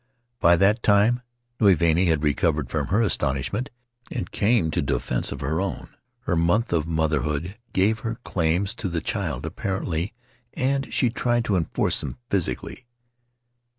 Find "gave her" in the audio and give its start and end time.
7.71-8.15